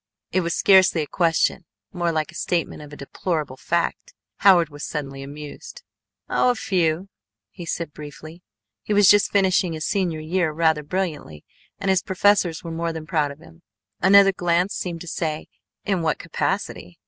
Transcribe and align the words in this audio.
It 0.31 0.41
was 0.41 0.55
scarcely 0.55 1.03
a 1.03 1.05
question, 1.05 1.65
more 1.93 2.11
like 2.11 2.31
a 2.31 2.33
statement 2.33 2.81
of 2.81 2.91
a 2.91 2.95
deplorable 2.97 3.55
fact. 3.55 4.15
Howard 4.37 4.69
was 4.69 4.83
suddenly 4.83 5.21
amused. 5.21 5.83
"Oh, 6.27 6.49
a 6.49 6.55
few," 6.55 7.09
he 7.51 7.67
said 7.67 7.93
briefly. 7.93 8.41
(He 8.81 8.95
was 8.95 9.07
just 9.07 9.29
finishing 9.31 9.73
his 9.73 9.85
senior 9.85 10.19
year 10.19 10.51
rather 10.53 10.81
brilliantly 10.81 11.45
and 11.77 11.91
his 11.91 12.01
professors 12.01 12.63
were 12.63 12.71
more 12.71 12.91
than 12.91 13.05
proud 13.05 13.29
of 13.29 13.37
him.) 13.41 13.61
Another 14.01 14.31
glance 14.33 14.73
seemed 14.73 15.01
to 15.01 15.07
say: 15.07 15.47
"In 15.85 16.01
what 16.01 16.17
capacity?" 16.17 16.97